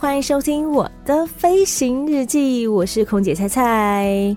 [0.00, 4.34] 欢迎收听我的飞行日记，我是空姐菜菜。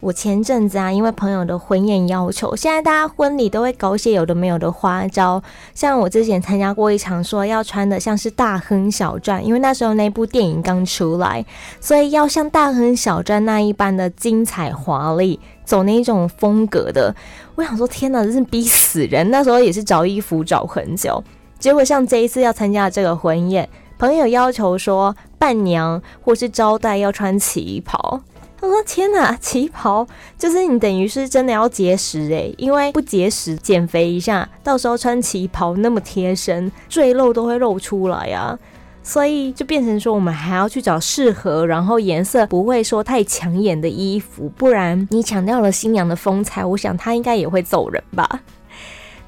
[0.00, 5.42] 我前阵子啊，因为朋友的婚宴要求，现在大家婚礼都会搞些有的没有的花招。
[5.74, 11.44] 像我之前参加过一场，说要穿的像是大亨小传，因为那时候那部电影刚出来，
[11.78, 17.14] 所以要像大亨小传那一般的精彩华丽，走那种风格的。
[17.54, 19.30] 我想说，天哪，真是逼死人！
[19.30, 21.22] 那时候也是找衣服找很久。
[21.58, 28.20] 结果像这一次要参加这个婚宴，朋友要求说伴娘或是招待要穿旗袍。
[28.60, 30.04] 他说：“天哪，旗袍
[30.36, 38.58] 就是你等于是真的要节食诶、因为不节食减肥一下，到时候穿旗袍那么贴身，赘肉都会露出来呀、啊。
[39.02, 48.40] 所以就变成说我们还要去找适合，然后颜色不会说太抢眼的衣服，不然你抢掉了新娘的风采，我想她应该也会走人吧。”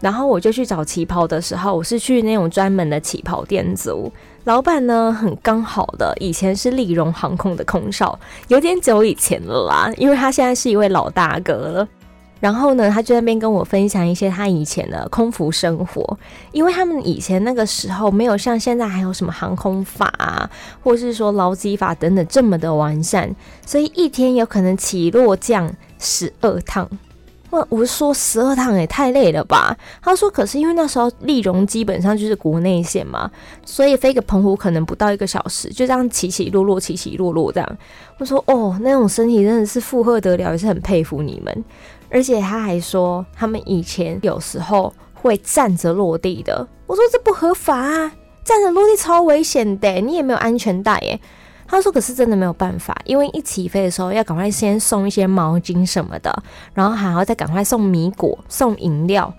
[0.00, 4.10] 然后我就去找旗袍的时候，我是去那种专门的旗袍店租。
[4.44, 11.88] 老板呢，很刚好的，以前是立荣航空的空少，有点久以前了啦，因为他现在是一位老大哥了。
[12.40, 16.18] 然后呢，他就在那边跟我分享一些他以前的空服生活，
[16.52, 20.50] 因为他们以前那个时候没有像现在还有什么航空法啊，
[20.82, 23.30] 或是说劳基法等等这么的完善，
[23.66, 26.88] 所以一天有可能起落降十二趟。
[27.50, 29.76] 我我说十二趟也太累了吧？
[30.00, 33.30] 他说，可是因为那时候立荣基本上就是国内线嘛，
[33.66, 37.78] 所以飞个澎湖可能不到一个小时，就这样起起落落，起起落落这样。
[38.18, 41.64] 我说哦，那种身体真的是负荷得了，也是很佩服你们。
[42.08, 46.66] 而且他还说，他们以前有时候会站着落地的。
[46.86, 48.12] 我说这不合法啊，
[48.44, 51.20] 站着落地超危险的，你也没有安全带耶。
[51.70, 56.42] 他说：“可是真的没有办法，因为一起飞的时候要赶快先送一些毛巾什么的，
[56.74, 59.32] 然后还要再赶快送米果、送饮料。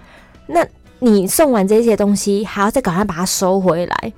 [0.48, 0.66] 那
[1.00, 4.14] 你送完这些东西，还要再赶快把它收回来，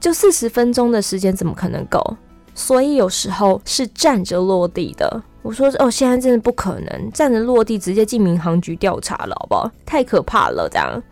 [0.00, 2.16] 就四十分钟的时间怎么可能够？
[2.54, 5.22] 所以有时候是站着落地的。
[5.42, 9.70] 我说：哦，现在真的不可能站着落地，直接进民航局调查了，好不好？
[9.84, 11.02] 太可怕了，这样。”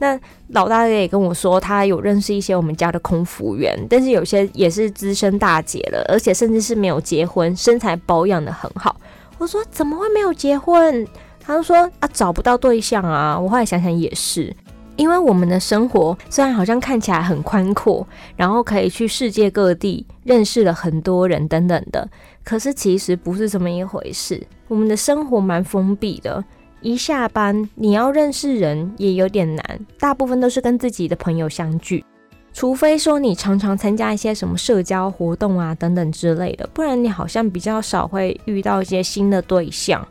[0.00, 0.18] 那
[0.48, 8.96] 老大爷也跟我说，他有认识一些我们家的空服员，但是有些也是资深大姐了，而且甚至是没有结婚，身材保养得很好。
[9.38, 11.06] 我说怎么会没有结婚？
[11.38, 13.38] 他就说啊，找不到对象啊。
[13.38, 14.54] 我后来想想也是，
[14.96, 18.06] 因为我们的生活虽然好像看起来很宽阔，
[18.36, 22.08] 然后可以去世界各地认识了很多人等等的，
[22.42, 24.42] 可是其实不是这么一回事。
[24.66, 26.42] 我们的生活蛮封闭的。
[26.82, 32.04] 一下班，你要认识人也有点难，大部分都是跟自己的朋友相聚，
[32.52, 40.06] 除非说你常常参加一些什么社交活动啊等等之类的，不然你好像比较少会遇到一些新的对象。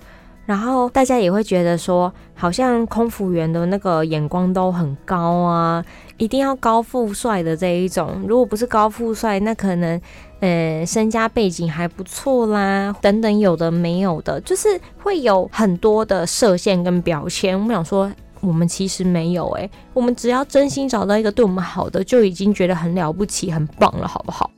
[0.45, 5.85] 然后大家也会觉得说，好像空服员的那个眼光都很高啊，
[6.17, 8.23] 一定要高富帅的这一种。
[8.27, 10.01] 如果不是高富帅，那可能
[10.39, 17.57] 呃身家背景还不错啦，等等有的没有的，就是会有很多的设限跟标签。
[17.57, 18.11] 我们想说，
[18.41, 24.49] 我们其实没有诶、欸，我们只要真心找到一个对我们好的，就已经觉得很了不起、很棒了，好不好？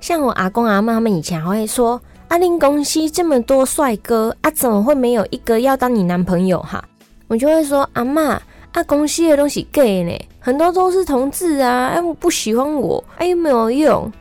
[0.00, 2.00] 像我阿公阿妈他们以前还会说。
[2.28, 6.84] 阿玲公司这么多帅哥啊，怎么会没有一个要当你男朋友哈？
[7.26, 8.38] 我就会说阿妈，
[8.72, 14.12] 啊公司的东西 gay 呢，很多都是同志啊，哎我不喜欢我，哎又没有用，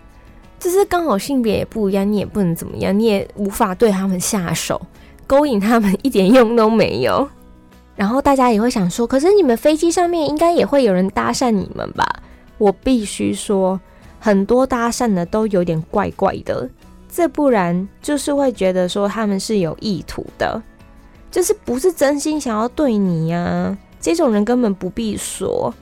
[0.59, 4.81] 就是刚好性别也不一样，你也不能怎么样，你也无法对他们下手，
[5.25, 7.27] 勾引他们一点用都没有。
[7.95, 12.05] 然后大家也会想说，可是你们飞机上面应该也会有人搭讪你们吧？
[12.57, 13.79] 我必须说，
[14.19, 16.69] 很多搭讪的都有点怪怪的。
[17.09, 20.61] 这不然就是会觉得说他们是有意图的，
[21.31, 25.73] 就是不是真心想要对你呀、这种人根本不必说。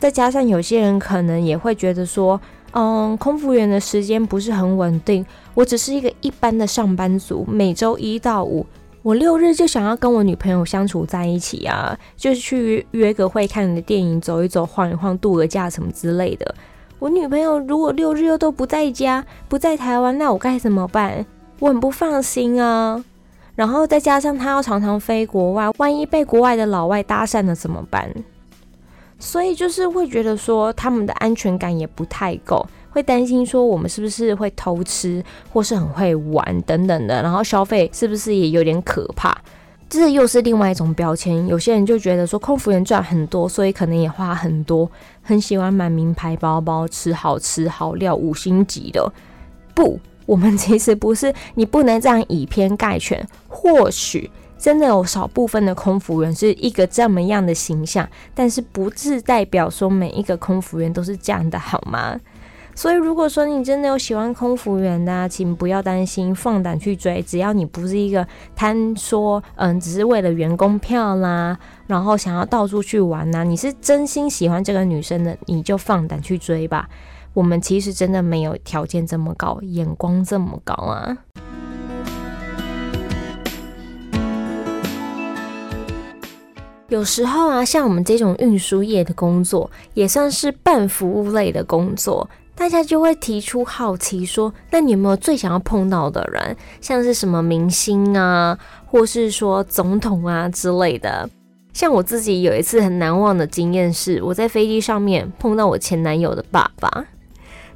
[0.00, 2.40] 再加上有些人可能也会觉得说，
[2.72, 5.24] 嗯，空服员的时间不是很稳定。
[5.54, 8.66] 我只是一个一般的上班族，每周一到五，
[9.02, 16.54] 我六日就想要跟我女朋友相处在一起啊，就是去约个会、看个电影、走一走、晃一晃、度个假什么之类的。
[16.98, 21.26] 我女朋友如果六日又都不在家，不在台湾，那我该怎么办？
[21.58, 23.04] 我很不放心啊。
[23.54, 28.08] 然后再加上她要常常飞国外，万一被国外的老外搭讪了怎么办？
[29.22, 39.32] 所以就是会觉得说他们的安全感也不太够，会担心说我们是不是会偷吃，或是很会玩等等的，然后消费是不是也有点可怕？
[39.88, 41.46] 这又是另外一种标签。
[41.46, 44.90] 有些人就觉得说空服员赚很多，所以可能也花很多，
[45.22, 49.12] 很喜欢买名牌包包，吃好吃好料，五星级的。
[49.72, 53.24] 不，我们其实不是，你不能这样以偏概全。
[53.46, 54.28] 或许
[54.62, 62.16] 真的有少部分的空服员是一个这么样的形象，但是不是代表说每一个空服员都是这样的，好吗？
[62.76, 67.20] 所以，如果说你真的有喜欢空服员的，请不要担心，放胆去追。
[67.22, 68.24] 只要你不是一个
[68.54, 76.88] 贪说，嗯，只是为了员工票啦，然后想要到处去玩呐，你是真心喜欢这个女生的，你就放胆去追吧。
[77.34, 81.18] 我们其实真的没有条件这么高，眼光这么高啊。
[86.92, 92.28] 有时候啊，像我们这种运输业的工作，也算是半服务类的工作。
[92.54, 96.54] 大家就会提出好奇说：“那你有没有最想要碰到的人？
[96.82, 101.26] 像是什么明星啊，或是说总统啊之类的？”
[101.72, 107.06] 像我自己有一次很难忘的经验是，我在飞机上面碰到我前男友的爸爸，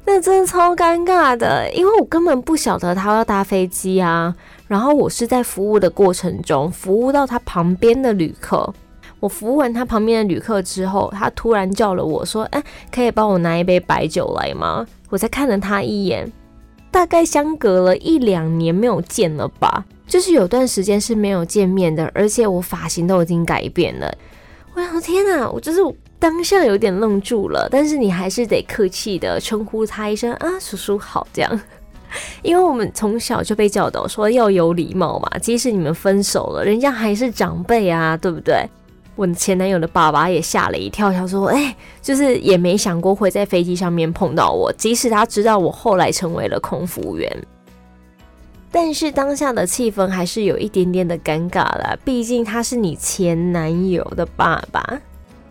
[0.05, 4.35] 那真的超尴尬的，因为我根本不晓得他要搭飞机啊。
[4.67, 8.71] 然后我是在服务的过程中服务到他旁边的旅客。
[9.19, 16.31] 我服务完他旁边的旅客之后，他突然叫了我说：“哎，可以帮我拿一杯白酒来吗？”我才看了他一眼，
[16.91, 24.13] 大概相隔了一两年没有见了吧，就是有段时间是没有见面的，而且我发型都已经改变了。
[24.75, 25.79] 我想，天哪，我就是
[26.19, 31.59] 当下有点愣住了，但是你还是得客气的称呼他一声啊，叔叔好，这样，
[32.43, 38.67] 因为我们从小就被教导说要有礼貌嘛，即使你们分手了，人家还是长辈啊，对不对？
[39.17, 47.29] 我前男友的爸爸也吓了一跳，他说：“哎，就是也没想过会在飞机上面碰到我，即使他知道我后来成为了空服员，
[48.71, 51.97] 但是当下的气氛还是有一点点的尴尬啦。
[52.05, 54.99] 毕竟他是你前男友的爸爸，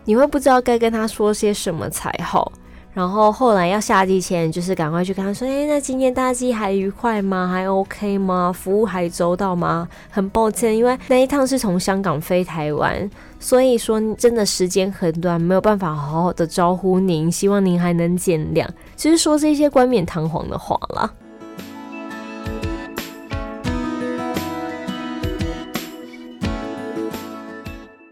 [0.05, 2.51] 你会不知道该跟他说些什么才好。”
[2.97, 7.47] 然后后来要下机前，就是赶快去跟他说：“哎，那今天搭机还愉快吗？
[7.47, 8.51] 还 OK 吗？
[8.51, 9.87] 服务还周到吗？
[10.09, 13.07] 很抱歉，因为那一趟是从香港飞台湾，
[13.39, 18.67] 所以说真的时间很短，没有办法好好的招呼您，希望您还能见谅。
[18.95, 21.13] 其实说这些冠冕堂皇的话啦。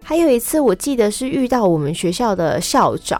[0.03, 3.19] 还有一次，我记得是遇到我们学校的校长。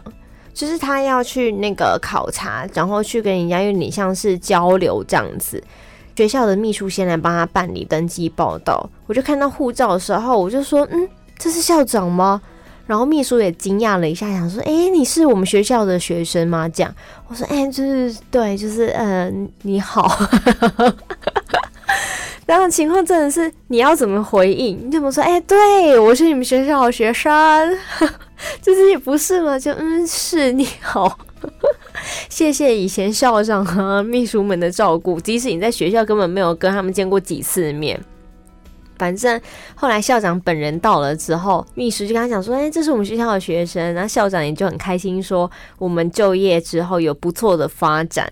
[0.56, 5.62] 就是他要去那个考察，然后去跟人家有点像是交流这样子。
[6.16, 11.06] 学校的秘书先来帮他办理登记报到，我就看到护照的时候，我就说：“嗯，
[11.36, 12.40] 这是校长吗？”
[12.88, 16.94] 然后秘书也惊讶了一下，想说：“诶，你是我们学校的学生吗？”这样，
[17.28, 20.10] 我说：“诶，就是对，就是嗯、你好。
[22.46, 24.86] ”然后情况真的是你要怎么回应？
[24.86, 25.22] 你怎么说？
[25.22, 27.30] 诶，对，我是你们学校的学生。
[28.60, 31.18] 就是也不是嘛，就嗯，是你好，
[32.28, 37.98] 谢谢以前校长和秘书们的照顾，即使你在学校根本没有跟他们见过几次面，
[38.98, 39.40] 反正
[39.74, 48.30] 后来校长本人到了之后，秘书就跟他讲说：“哎，这是我们学校的学生。”然后校长也就很开心说：“我们就业之后有不错的发展。”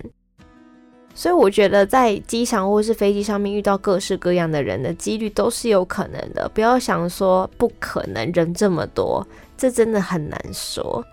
[1.17, 9.25] 所以我觉得在机场或是飞机上面遇到各式各样的人的几率都是有可能的，不要想说不可能，人这么多。
[9.56, 11.04] 这真的很难说。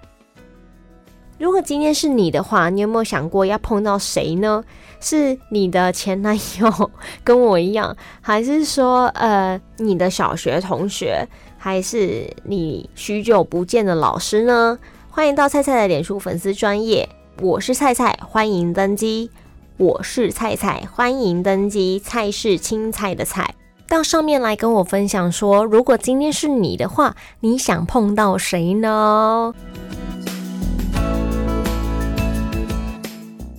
[1.38, 4.64] 如果今天是你的话，你有没有想过要碰到谁呢？
[5.00, 6.92] 是你的前男友
[7.26, 14.78] 跟我一样，还是说呃你的小学同学，还是你许久不见的老师呢？
[15.10, 17.10] 欢迎到菜菜的脸书粉丝专业，
[17.42, 19.32] 我是菜菜，欢迎登机。
[19.78, 22.00] 我是菜菜，欢迎登机。
[22.00, 23.56] 菜是青菜的菜。
[23.92, 29.54] 到上面来跟我分享说，如果今天是你的话，你想碰到谁呢？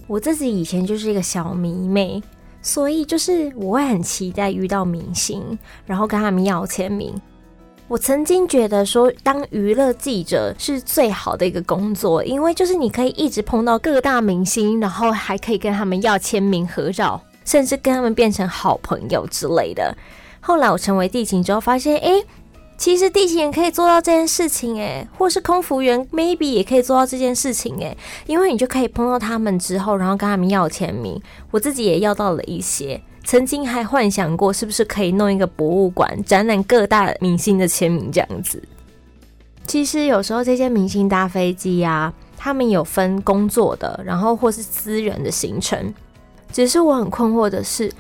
[0.07, 2.23] 我自己以前就是一个小迷妹，
[2.63, 7.15] 所以就是我会很期待遇到明星，然后跟他们要签名。
[7.87, 19.95] 我曾经觉得说，当娱乐记者是最好的一个工作，因为就是你可以一直碰到各大明星，然后还可以跟他们要签名合照，甚至跟他们变成好朋友之类的。
[20.45, 22.25] 后来我成为地勤之后，发现，诶，
[22.77, 27.97] 其实地勤也可以做到这件事情，诶，或是空服员 maybe 也可以做到这件事情，诶，
[28.27, 31.19] 因为你就可以碰到他们之后，然后跟他们要签名。
[31.53, 38.61] 我自己也要到了一些，曾经还幻想过是不是可以弄一个博物馆，展览各大明星的签名这样子。
[39.65, 45.95] 其实有时候这些明星搭飞机啊，他们有分工作的，然后或是私人的行程。
[46.53, 47.91] 只是我很困惑的是，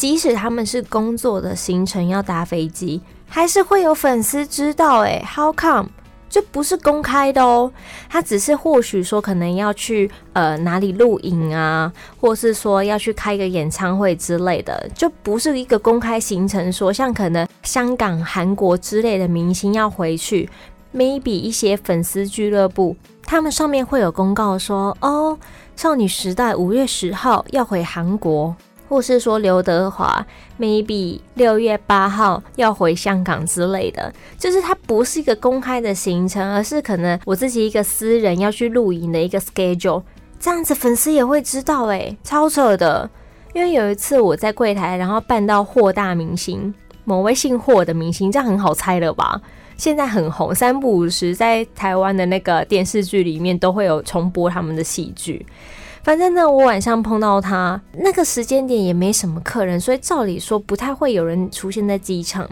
[0.00, 5.00] 即使他们是工作的行程要搭飞机，还是会有粉丝知道。
[5.00, 5.90] 诶，How come？
[6.30, 7.70] 这不是公开的哦，
[8.08, 16.72] 他只是或许说可能要去呃哪里录影啊，或是说要去开个演唱会之类的，就不是一个公开行程。
[16.72, 20.48] 说像可能香港、韩国之类的明星要回去
[20.94, 25.38] ，maybe 一些粉丝俱乐部，他们上面会有公告说，哦，
[25.76, 28.56] 少女时代五月十号要回韩国。
[28.90, 30.26] 或是说刘德华
[30.58, 40.02] maybe 六月八号要回香港之类的，就是它不是一个公开的行程，而是可能我自己一个私人要去露营的一个 schedule，
[40.40, 43.08] 这样子粉丝也会知道诶，超扯的。
[43.54, 49.40] 因为有一次我在柜台，然后办到霍大明星，某位姓霍的明星，这样很好猜了吧？
[49.76, 55.46] 现在很红，三不五时在台湾的那个电视剧里面都会有重播他们的戏剧。
[56.02, 62.48] 反正呢，我晚上碰到他那个时间点也没什么客人，所以照理说不太会有人出现在机场。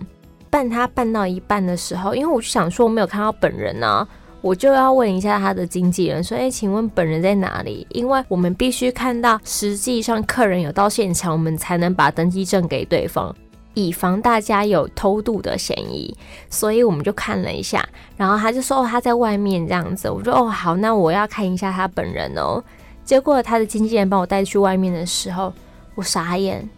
[0.50, 4.06] 办他办到一半的时候，因为我就想说我没有看到本人啊，
[4.40, 13.34] 我就要问一下他的经纪人说：“哎，请问本人在哪里？”因为我们必须看到实际上客人有到现场，我们才能把登机证给对方，
[13.74, 16.16] 以防大家有偷渡的嫌疑。
[16.48, 17.86] 所以我们就看了一下，
[18.16, 22.62] 然后他就说：“哦，他在外面这样子。”我说：“哦，好，那我要看一下他本人哦。”
[23.08, 25.50] 结果他的经纪人把我带去外面的时候，
[25.94, 26.68] 我傻眼。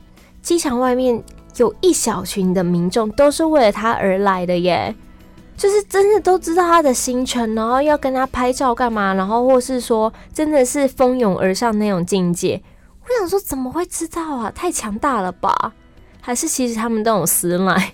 [0.40, 1.20] 机场外面
[1.56, 4.94] 有一小群的民众，都是为了他而来的耶，
[5.56, 12.62] 就是真的都知道他的行程，然后要跟他拍照干嘛，然后或是说真的是蜂拥而上那种境界。
[13.02, 14.52] 我想说怎么会知道啊？
[14.54, 15.72] 太强大了吧？
[16.20, 17.92] 还是其实他们都有私赖？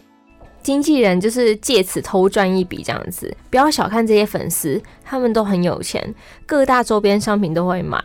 [0.62, 3.34] 经纪人就是借此偷赚一笔这样子。
[3.48, 6.14] 不要小看这些粉丝，他们都很有钱，
[6.44, 7.98] 各大周边商品都会买。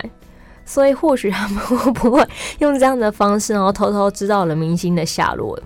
[0.64, 2.26] 所以或许他们会不会
[2.58, 5.58] 用这样的方式，然后偷偷知道了明星的下落？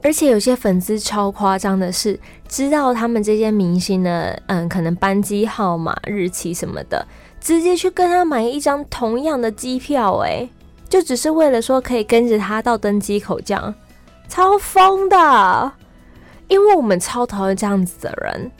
[0.00, 7.04] 而且有些粉丝超夸张的是，知道他们这些明星的，嗯，可能班机号码、日期什么的，
[7.40, 10.48] 直接去跟他买一张同样的机票，哎，
[10.88, 13.74] 就只是为了说可以跟着他到登机口这样，
[14.28, 15.72] 超疯的！
[16.46, 18.50] 因为我们超讨厌这样子的人，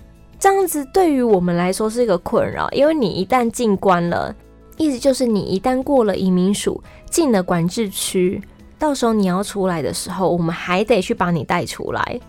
[0.40, 4.34] 这样子对于我们来说是一个困扰，因为你一旦进关了。
[4.78, 8.40] 意思就是，你一旦过了移民署，进了管制区，
[8.78, 12.20] 到时候你要出来的时候，我们还得去把你带出来，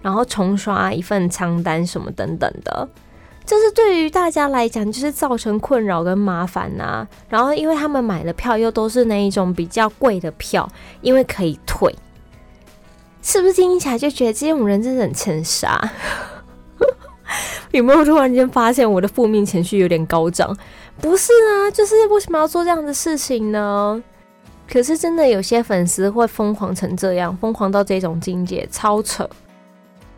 [0.00, 2.88] 然后重刷一份仓单什么等等的。
[3.44, 7.08] 这是对于大家来讲，就是造成困扰跟麻烦呐、啊。
[7.28, 10.68] 然后，因为他们买的票又都是那一种比较贵的票，
[11.00, 11.94] 因为可以退，
[13.22, 15.90] 是不是听起来就觉得这种人真的很欠杀？
[17.72, 20.56] 有没有突然间发现我的负面情绪有点高涨？
[21.00, 24.02] 不是啊，就是为什么要做这样的事情呢？
[24.68, 29.28] 可是真的有些粉丝会疯狂成这样，疯狂到这种境界，超扯。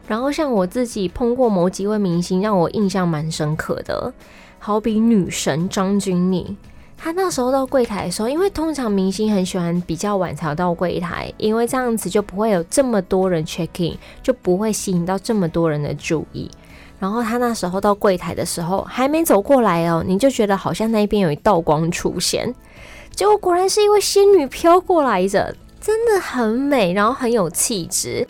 [0.06, 4.10] 然后像我自己碰过某几位明星，让我印象蛮深刻的，
[4.58, 6.56] 好比女神张钧甯，
[6.96, 16.50] 她那时候到柜台的时候，因为通常明星很喜欢比较晚才到柜台，因为这样子就不会有这么多人 check in，就不会吸引到这么多人的注意。
[16.98, 22.54] 然后他那时候到柜台的时候，还没走过来哦，你就觉得好像那边有一道光出现，
[23.14, 28.26] 结果果然是一位仙女飘过来着，真的很美，然后很有气质。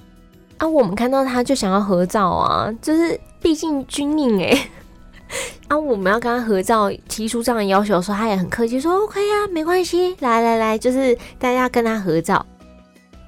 [0.59, 0.67] 啊！
[0.67, 4.69] 我们看到他就想要合照啊，就是毕竟军令哎，
[5.69, 12.45] 啊，我们要跟他合照，提出这样的要求的时候，他也很客气说 OK 啊，没关系，来来来，就是大家跟他合照，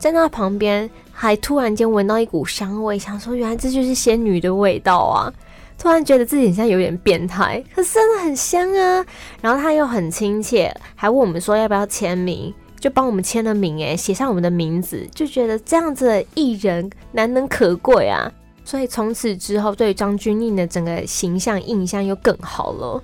[0.00, 0.90] 在那旁边。
[1.12, 5.30] 还突然间闻到一股香味，想说原来这就是仙女的味道啊！
[5.76, 9.04] 突然觉得自己好像有点变态，可是真的很香啊。
[9.42, 18.32] 然后他又很亲切，还问我们说要不要签名，就帮我们签了名，诶，写上我们的名字，就觉得这样子的艺人难能可贵啊！
[18.64, 23.02] 所以从此之后，对张钧甯的整个形象印象又更好了。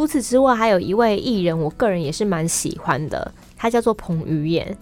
[0.00, 3.34] 除此之外，还有一位艺人，我个人也是蛮喜欢的。
[3.54, 4.74] 他叫做彭于晏，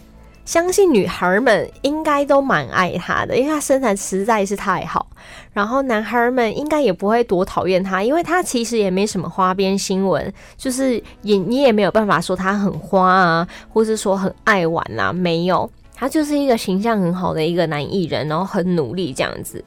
[0.45, 5.09] 相信女孩们应该都蛮爱他的，因为他身材实在是太好。
[5.53, 19.65] 然后男孩们应该也不会多讨厌他，因为他其实也没什么花边新闻，就是也你也没有办法说他很花啊，或是说很爱玩啊，没有，他就是一个形象很好的一个男艺人，然后很努力这样子。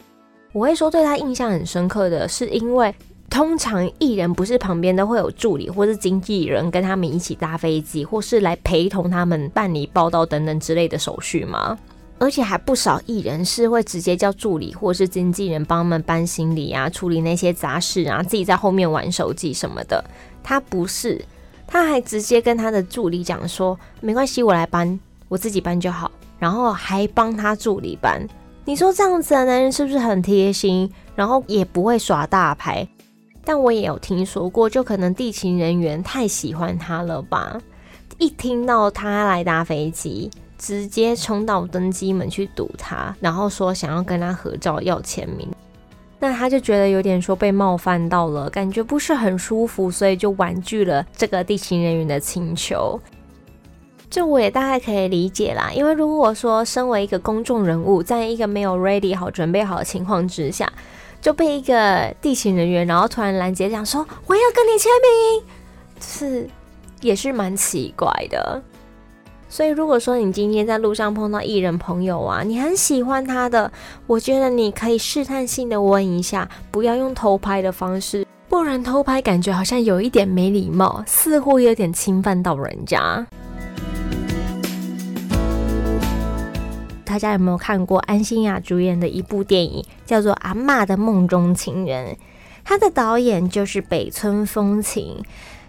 [0.53, 2.95] 我会说对他印象很深刻的是因为。
[3.31, 11.79] 通常艺人不是旁边都会有助理或是经纪人跟他们一起搭飞机，或是来陪同他们办理报道等等之类的手续吗？
[12.19, 20.03] 而且还不少艺人是会直接叫助理或是经纪人帮他们搬行李啊，处理那些杂事啊，自己在后面玩手机什么的。
[20.43, 21.23] 他不是，
[21.65, 28.27] 他还直接跟他的助理讲说：“没关系，我来搬，我自己搬就好。”然后还帮他助理搬。
[28.65, 30.91] 你说这样子的男人是不是很贴心？
[31.15, 32.85] 然后也不会耍大牌。
[33.43, 37.59] 但我也有听说过，就可能地勤人员太喜欢他了吧？
[38.17, 40.29] 一听到他来搭飞机。
[40.63, 45.49] 直接冲到登机门去堵他，然后说想要跟他合照要签名，
[46.19, 52.99] 那他就觉得有点说被冒犯到了，感觉不是很舒服，所以就婉拒了这个地勤人员的请求。
[54.07, 60.71] 这我也大概可以理解啦，因为如果说身为一个公众人物，在一个没有 ready 好、准备好的情况之下，
[61.21, 65.43] 就被一个地勤人员然后突然拦截，讲说我要跟你签名，
[66.01, 66.49] 是
[66.99, 68.61] 也是蛮奇怪的。
[69.47, 73.69] 所以，如果说你今天在路上碰到艺人朋友啊，你很喜欢他的，
[74.07, 83.27] 我觉得你可以试探性的问一下，不要用偷拍的方式，不然偷拍感觉好像有一点没礼貌，似乎有点侵犯到人家。
[87.11, 92.13] 大家有没有看过安心亚主演的一部电影，叫做《阿嬷的梦中情人》？
[92.63, 95.21] 他的导演就是北村风情。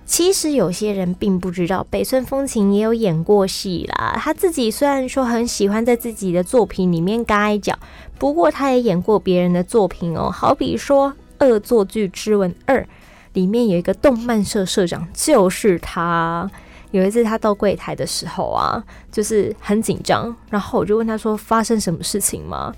[0.07, 4.17] 其实有些人并不知道，北村风情也有演过戏啦。
[4.21, 7.77] 他自己虽然说很喜欢在自己的作品里面嘎一脚，
[8.21, 10.31] 不过他也演过别人的作品哦。
[10.31, 11.13] 好比说
[11.45, 12.83] 《恶作剧之吻二》
[13.33, 16.49] 里面有一个动漫社社长，就是他。
[16.93, 22.73] 有一次他到柜台的时候啊，就是很紧张，然后我就问他说：“发生什么事情吗？”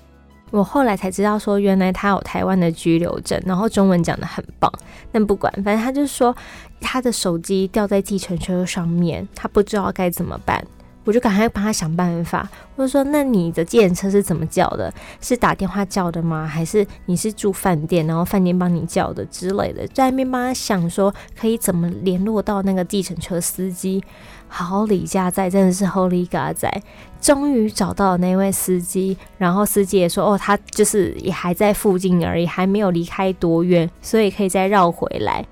[0.51, 4.71] 我后来才知道，说原来他有台湾的居留证，然后中文讲的很棒。
[5.11, 6.33] 但不管，反正他就说
[6.79, 10.65] 他的手机掉在计程车上面，他不知道该怎么办。
[11.05, 12.49] 我就赶快帮他想办法。
[12.75, 14.93] 我就说：“那你的计程车是怎么叫的？
[15.21, 16.45] 是打电话叫的吗？
[16.45, 24.03] 还是你是住饭店，然后饭店帮你叫的之类的？”在那边帮他想说可以怎么联络到那个计程车司机。
[24.47, 26.69] 好李家仔真的是好李家仔，
[27.19, 35.45] 终于找到了那位司机，然后司机也说哦，他就是也还在附近而已，还没有离开多远，所以可以再绕回来。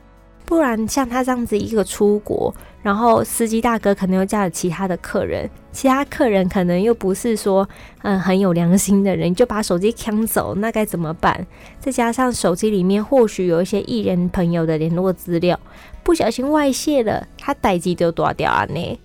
[0.45, 7.67] 不然像他这样子一个出国，然后司机大哥可能又加了其他的客人，其他客人可能又不是说
[8.01, 11.47] 嗯很有良心的人，就把手机抢走，那该怎么办？
[11.79, 15.59] 再加上手机里面或许有一些艺人朋友的联络资料。
[16.03, 18.99] 不小心外泄了，他代志就断掉啊呢。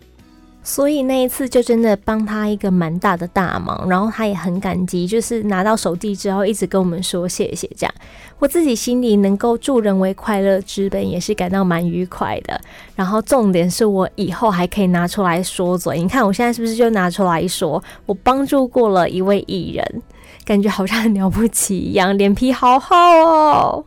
[0.69, 7.95] 所以那一次就真的帮他一个蛮大的大忙，然后他也很感激，就是拿到手机之后一直跟我们说谢谢这样。
[8.39, 12.61] 我自己心里能够助人为快乐之本，也是感到蛮愉快的。
[12.95, 20.03] 然后重点是我以后还可以拿出来说嘴，你看我现在是不是就拿出来说，我帮助过了一位艺人，
[20.45, 23.85] 感觉好像很了不起一样，脸皮好厚哦。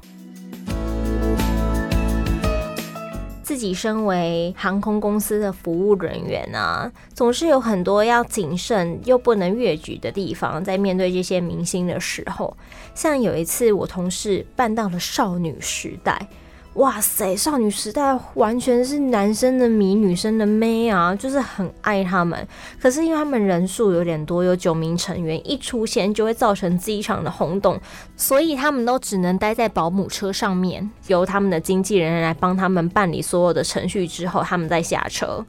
[3.51, 12.55] 自己身为航空公司的服务人员啊，总是有很多要谨慎又不能越矩的地方，在面对这些明星的时候，
[12.95, 16.29] 像有一次我同事办到了少女时代。
[16.75, 22.47] 哇塞，少女时代完全是男生的迷，女生的妹啊，就是很爱他们。
[22.81, 27.77] 可是因为他们人数有点多，有九名成员，一出现就会造成机场的轰动，
[28.15, 35.45] 所以他们都只能待在保姆车上面，由他们的经纪人来帮他们办理所有的程序之后，他们再下车。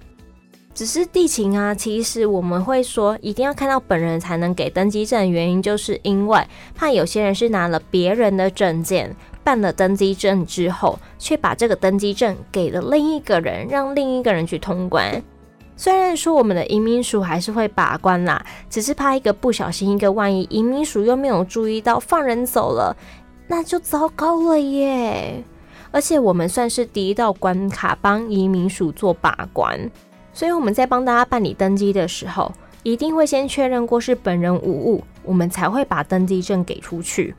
[0.74, 9.14] 只是地勤啊，其实我们会说一定要看到本人才能给登机证，原因就是因为怕有些人是拿了别人的证件。
[9.44, 15.22] 办了登机证之后，却把这个登机证给了另一个人，让另一个人去通关。
[15.76, 22.96] 虽然说我们的移民署还是会把关啦，只是怕一个不小心，一个万一，移民署又没有注意到放人走了，
[23.48, 25.42] 那就糟糕了耶。
[25.90, 29.90] 而且我们算是第一道关卡，帮移民署做把关，
[30.32, 32.52] 所以我们在帮大家办理登机的时候，
[32.82, 37.34] 一定会先确认过是本人无误，我们才会把登机证给出去。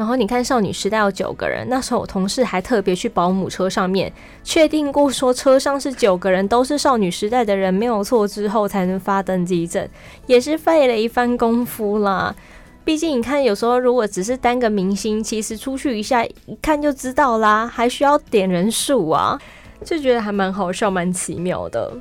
[0.00, 4.10] 然后你看，少女时代有九个人，那时候我同事还特别去保姆车上面
[4.42, 9.86] 确定过，说车上是九个人都是少女时代的人没有错之后，才能发登机证，
[10.24, 12.34] 也是费了一番功夫啦。
[12.82, 19.38] 毕竟你看，有时候如果只是单个明星，其实出去一下一看就知道啦，还需要点人数啊，
[19.84, 21.92] 就觉得还蛮好笑、蛮奇妙的。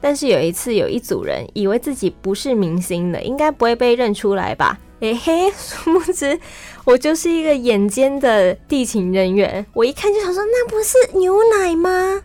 [0.00, 4.76] 但是有一次，有一组人以为自己不是明星的，应该不会被认出来吧？
[5.02, 6.38] 嘿嘿，殊不知
[6.84, 9.66] 我就是一个眼尖的地勤人员。
[9.72, 12.22] 我一看就想说，那不是牛奶吗？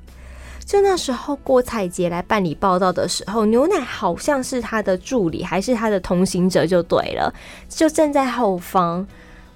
[0.64, 7.34] 就那时候郭采洁来办理报道的时候，牛奶好像是他的助理还是他的同行者就对了，
[7.68, 9.08] 就站在后方，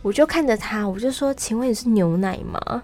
[0.01, 2.81] 我就看着他，我就说：“请问你是牛奶吗？”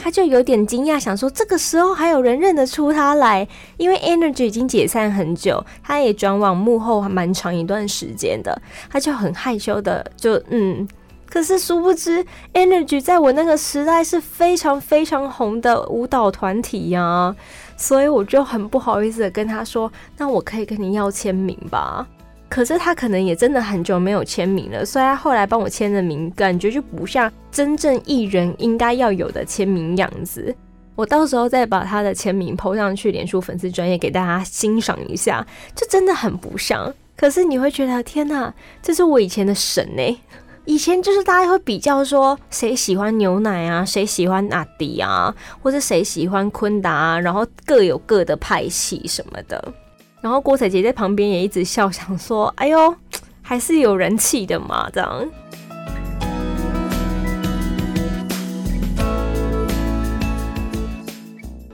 [0.00, 10.88] 他就有点惊讶，想说这个时候还有人认得出他来，因为 Energy 已经解散很久，他也转往幕后还蛮长一段时间的，他就很害羞的就嗯。
[11.30, 17.36] 可是殊不知，Energy 在我那个时代是非常非常红的舞蹈团体呀、
[17.76, 22.06] 所以我就很不好意思的跟他说：“那我可以跟你要签名吧？”
[22.48, 30.54] 可是他可能也真的很久没有签名了，所以他后来帮我签的名，感觉就不像真正艺人应该要有的签名样子。
[30.96, 36.92] 我到时候再把他的签名 po 上去，脸书粉丝专业给大家欣赏一下，就真的很不像。
[37.16, 40.20] 可是你会觉得，天哪，这是我以前的神呢、
[40.64, 49.72] 以前就是大家会比较说谁喜欢牛奶啊，谁喜欢阿迪啊，或者谁喜欢昆达啊，然后各有各的派系什么的。
[50.20, 52.94] 然后郭采洁在旁边也一直笑，想说：“哎呦，
[53.40, 55.28] 还是有人气的嘛。”这样。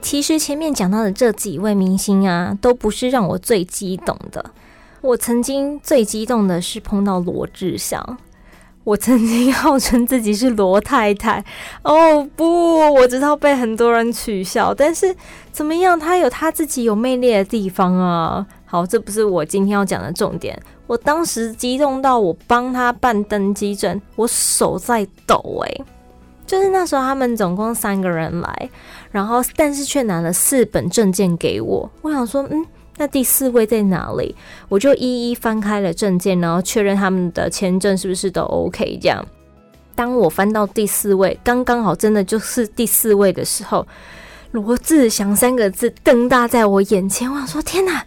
[0.01, 4.51] 其实前面讲到的这几位明星啊，都不是让我最激动的。
[5.01, 8.17] 我曾经最激动的是碰到罗志祥。
[8.85, 11.43] 我曾经号称自己是罗太太，
[11.81, 15.13] 哦不，我知道被很多人取笑，但是
[15.51, 18.45] 怎么样，他有他自己有魅力的地方啊。
[18.63, 20.57] 好，这不是我今天要讲的重点。
[20.85, 25.83] 我当时激动到我帮他办登机证，我手在抖诶，
[26.45, 28.69] 就是那时候他们总共三个人来，
[29.09, 32.63] 然后但是却拿了四本证件给我，我想说，嗯。
[32.97, 34.33] 那第四位在哪里？
[34.69, 38.97] 我就一一翻开了证件，然后确认他们的签证是不是都 OK。
[39.01, 39.25] 这样，
[39.95, 43.85] 当我翻到第四位，刚刚好真的就是第四位的时候，
[44.51, 47.29] 罗志祥三个字瞪大在我眼前。
[47.29, 48.01] 我想说：天哪，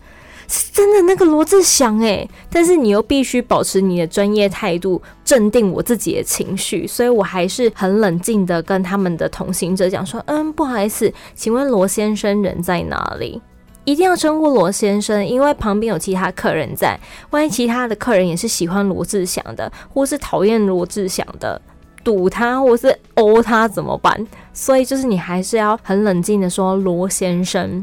[0.48, 2.27] 是真的那个罗志祥诶！
[2.51, 13.42] 但是你又必须保持你的专业态度，镇定我自己的情绪，所以我还是很冷静的跟他们的同行者讲说：嗯，不好意思，请问罗先生人在哪里？
[13.88, 16.94] 一定要称呼罗先生，因为旁边有其他客人在。
[17.31, 21.59] 万一其他的客人也是喜欢罗志祥的，或是讨厌罗志祥的，
[22.05, 24.27] 堵他或是殴他怎么办？
[24.53, 27.83] 所以就是你还是要很冷静的说罗先生。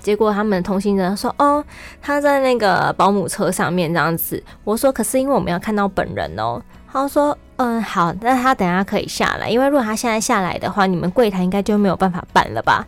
[0.00, 1.64] 结果他们同行人说：“哦，
[2.02, 12.84] 他在那个保姆车上面这样子。”我说：“可是因为我们要看到本人哦。”他说：“嗯，好，那他等下可以下来，因为如果他现在下来的话，你们柜台应该就没有办法办了吧？”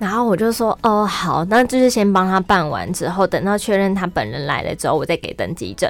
[0.00, 5.88] 然后我就说哦好，那就是先帮他办完之后，等到确认他本人来了之后，我再给登记证。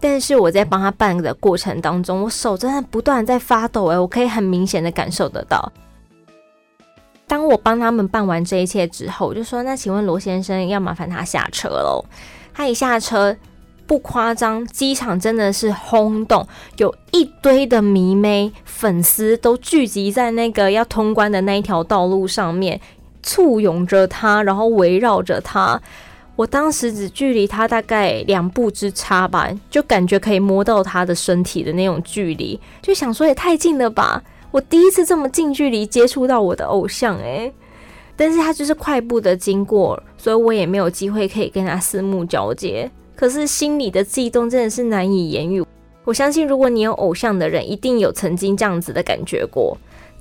[0.00, 5.70] 但是我在帮他办的过程当中，我手真的不断在发抖诶，我可以很明显的感受得到。
[7.26, 12.02] 当我帮他们办完这一切之后，我就说那请问罗先生要麻烦他下车喽。
[12.54, 13.36] 他一下车，
[13.86, 16.46] 不夸张，机场真的是轰动，
[16.78, 22.80] 有一堆的迷妹粉丝都聚集在那个要通关的那一条道路上面。
[23.26, 25.80] 簇拥着他，然后围绕着他。
[26.36, 34.22] 我当时只距离他大概两步之差吧，就感觉可以摸到他的身体的那种距离，就想说也太近了吧！
[34.52, 37.52] 我第一次这么近距离接触到我的偶像诶，
[38.14, 42.90] 但是他就是快步的经过，所以我也没有机会可以跟他四目交接。
[43.16, 45.64] 可是心里的悸动真的是难以言喻。
[46.04, 49.76] 我相信，如果你有偶像的人，一定有曾经这样子的感觉过。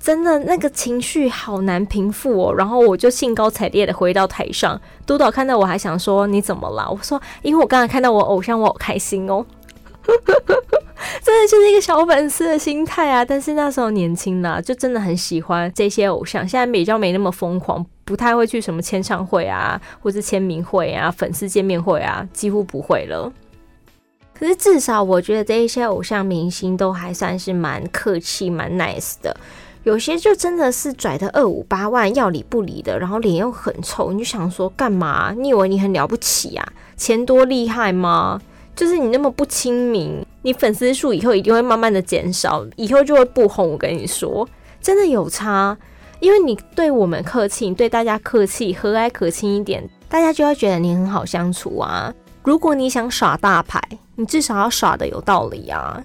[0.05, 6.87] 真的那个情绪好难平复哦，然后我就兴高采烈的回到台上，督导看到我还想说你怎么了？
[6.91, 9.43] 我说因为我刚才看到我偶像，我好开心哦，
[10.05, 13.25] 真的就是一个小粉丝的心态啊。
[13.25, 16.47] 但是那时候年轻啦，就真的很喜欢这些偶像。
[16.47, 23.33] 现在比较没那么疯狂，不太会去什么签唱会啊，或是签名会啊、粉丝见面会啊，几乎不会了。
[24.37, 29.35] 可是至少我觉得这一些偶像明星都还算是蛮客气、蛮 nice 的。
[29.85, 35.31] 有些就真的是拽的二五八万，要理不理的，然后脸又很臭，你就想说干嘛？
[35.37, 36.67] 你以为你很了不起啊？
[36.97, 38.41] 钱多厉害吗？
[38.75, 43.73] 就是你那么不亲民，你粉丝数以后一定会慢慢的减少，以后就会不红。
[43.73, 44.47] 我跟你说，
[44.81, 45.77] 真的有差，
[46.19, 52.11] 因为你对我们客气，对大家客气，和蔼可亲一点，大家就会觉得你很好相处啊。
[52.41, 53.79] 如果你想耍大牌，
[54.15, 56.03] 你至少要耍的有道理啊。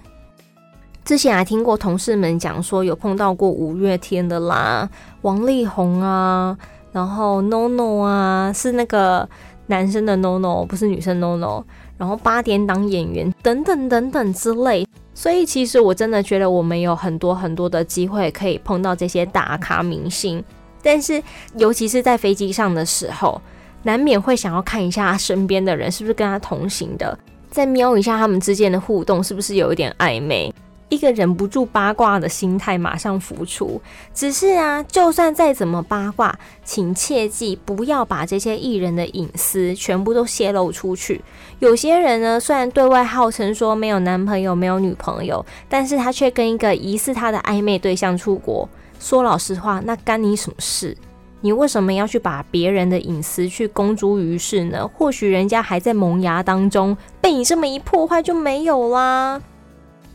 [1.03, 4.87] 之前还听过同事们讲说，有碰到过五月天的啦，
[5.21, 6.55] 王力宏啊，
[6.91, 9.27] 然后 NONO 啊，是那个
[9.67, 11.63] 男生的 NONO，不是女生 NONO，
[11.97, 14.87] 然后八点档演员等等等等之类。
[15.13, 20.41] 所以其实我真的觉得我们有很多很多的机会可以碰到这些大咖明星。
[20.83, 21.21] 但是
[21.57, 23.41] 尤其是在飞机上的时候，
[23.83, 27.17] 难免会想要看一下身边的人是不是跟他同行的，
[27.49, 30.53] 再瞄一下他们之间的互动是不是有一点暧昧。
[30.91, 33.81] 一个忍不住八卦的心态马上浮出。
[34.13, 41.21] 只是啊，就算再怎么八卦，请切记不要把这些艺人的隐私全部都泄露出去。
[41.59, 48.67] 有些人呢，虽然对外号称说没有男朋友、没有女朋友，但是他却跟一个疑似他的暧昧对象出国。
[48.99, 50.95] 说老实话，那干你什么事？
[51.43, 54.87] 你为什么要去把别人的隐私去公诸于世呢？
[54.87, 59.41] 或许人家还在萌芽当中，被你这么一破坏就没有啦。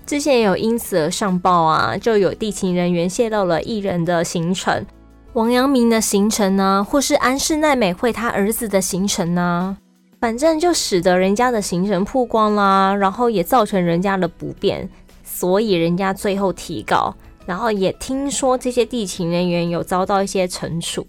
[0.06, 4.86] 之前也有因此而上报啊，就有地勤人员泄露了艺人的行程，
[5.32, 9.76] 王阳明的行程呢，或是安室奈美惠他儿子的行程呢，
[10.20, 14.88] 反正就使得人家的行程曝光啦，然后也造成人家的不便，
[15.24, 17.12] 所以人家最后提告，
[17.44, 21.04] 然后也听说这些地勤人员有遭到一些惩处，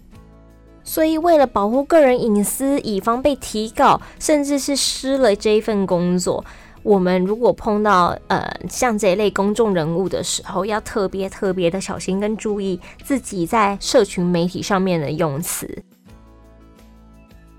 [0.82, 6.44] 所以为了保护个人隐私，以防被提告，甚至是失了这一份工作。
[6.88, 15.82] 我们如果碰到呃像这一类公众人物的时候，要特别特别的小心跟注意自己在社群媒体上面的用词。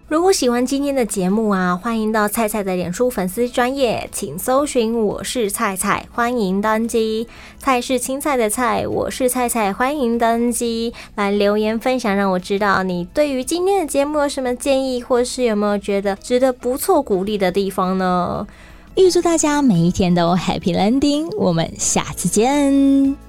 [0.08, 7.28] 如果喜欢今天的节目啊，欢迎到菜菜的脸书粉丝专业，请搜寻我是菜菜，欢迎登机。
[7.60, 10.92] 菜是青菜的菜，我是菜菜，欢迎登机。
[11.14, 18.48] 来留言分享，让我知道你对于今天的节目有什么建议，或是有没有觉得值得不错鼓励的地方呢？
[18.96, 23.29] 预祝大家每一天都 Happy Landing，我们下次见。